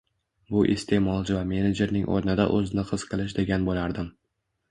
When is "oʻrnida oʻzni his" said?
2.15-3.05